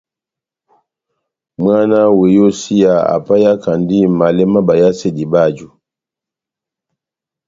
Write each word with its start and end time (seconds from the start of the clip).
Mwána 1.61 1.99
wa 2.17 2.25
iyósiya 2.31 2.93
apahiyakandi 3.15 3.97
malɛ 4.17 4.43
má 4.53 4.59
bayasedi 4.67 5.25
báju. 5.33 5.67